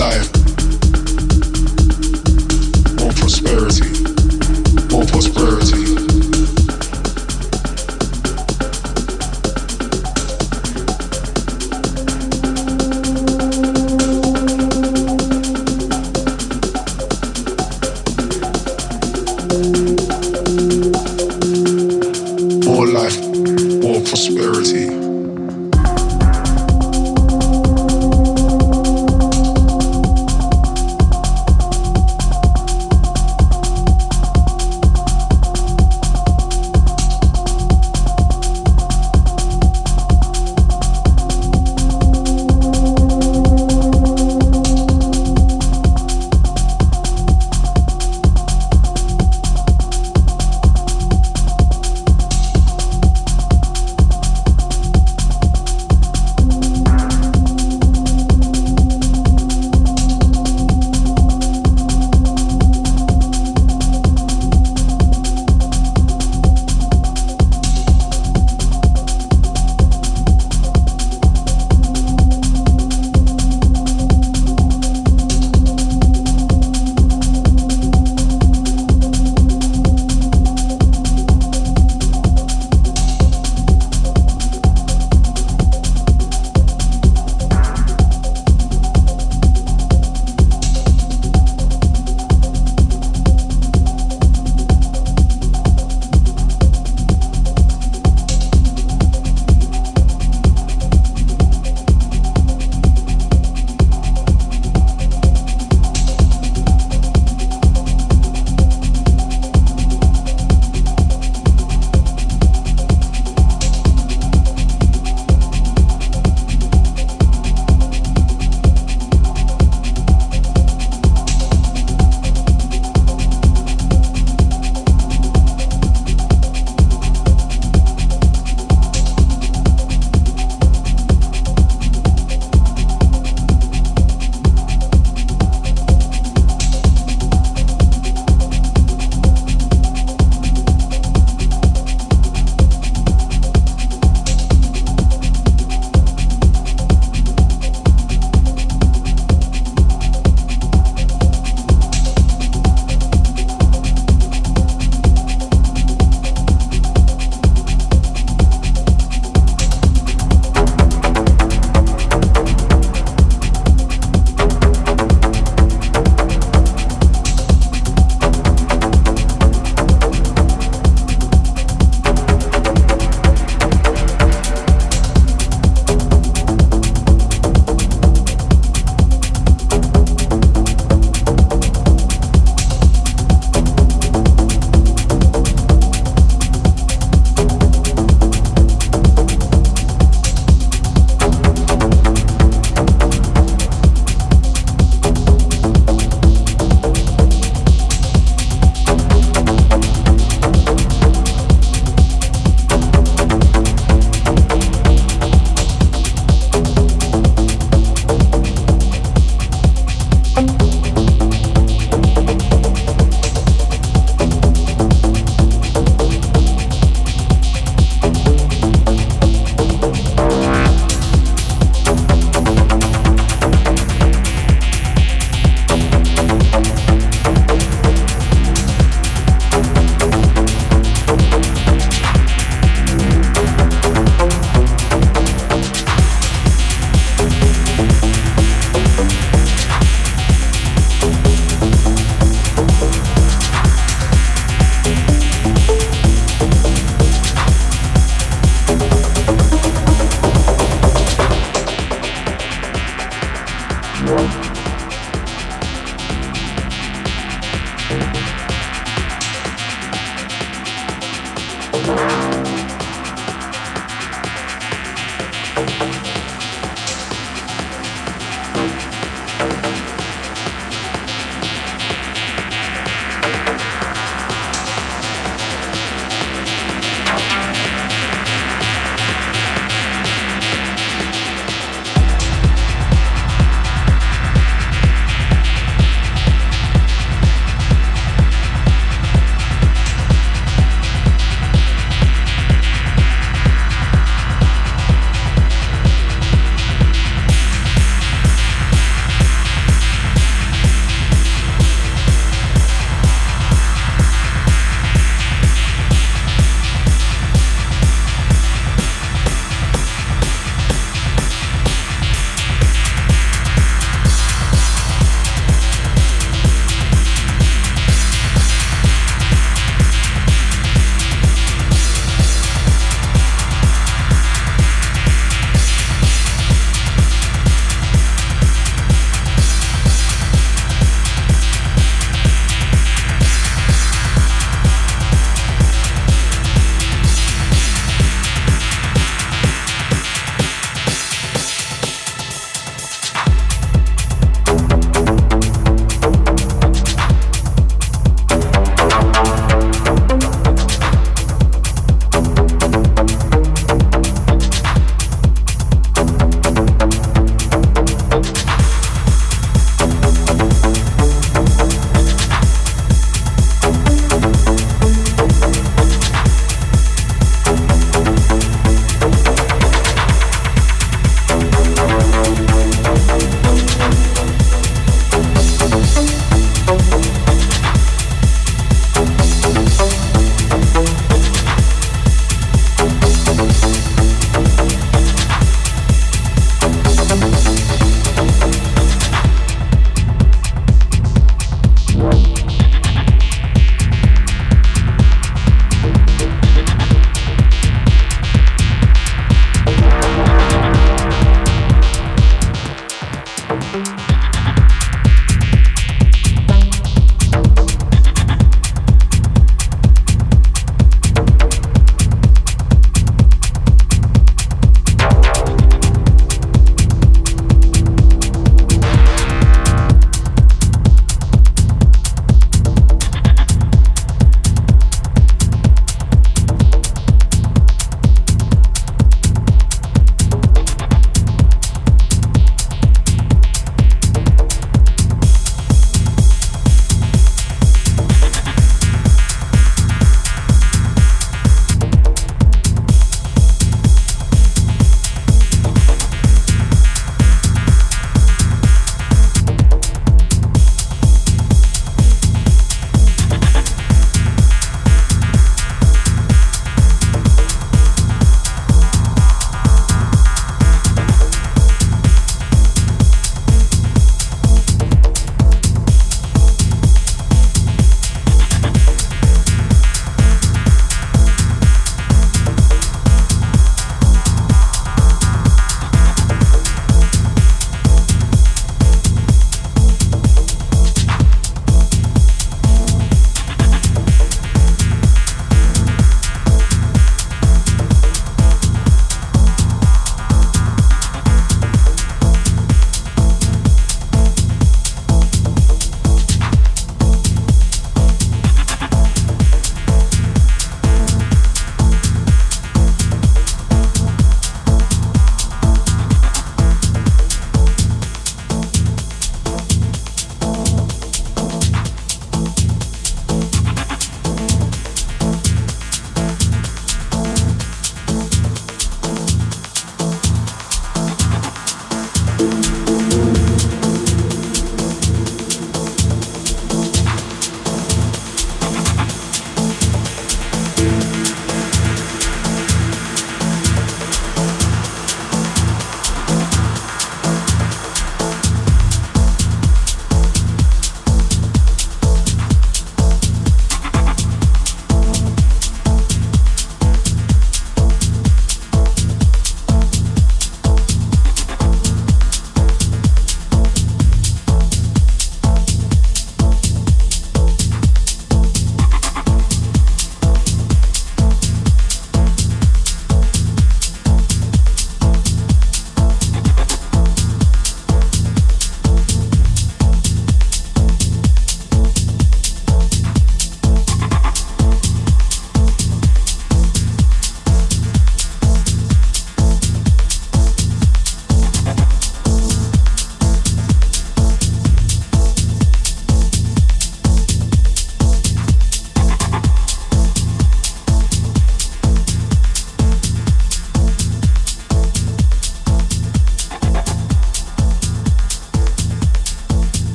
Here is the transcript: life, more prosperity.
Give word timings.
life, 0.00 0.32
more 2.98 3.12
prosperity. 3.12 3.89